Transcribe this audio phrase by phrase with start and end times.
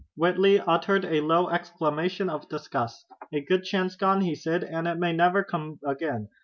[0.15, 3.05] Whitley uttered a low exclamation of disgust.
[3.31, 6.29] "A good chance gone," he said, "and it may never come again.